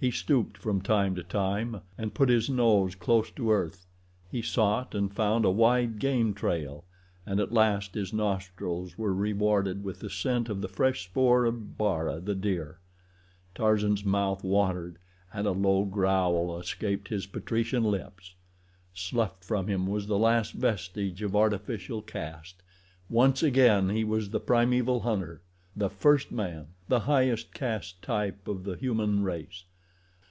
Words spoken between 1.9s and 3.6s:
and put his nose close to